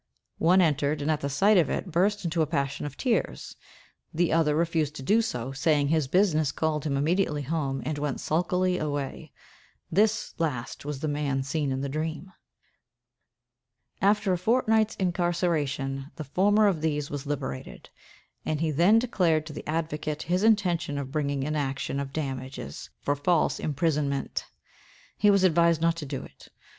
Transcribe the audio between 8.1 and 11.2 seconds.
sulkily away. This last was the